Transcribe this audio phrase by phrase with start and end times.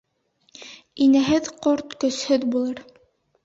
[1.07, 2.85] Инәһеҙ ҡорт көсһөҙ булыр.